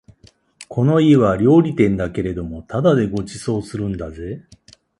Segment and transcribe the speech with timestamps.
[0.67, 4.41] この家は料理店だけれどもただでご馳走するんだぜ